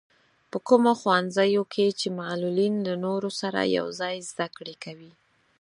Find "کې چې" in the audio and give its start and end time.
1.73-2.07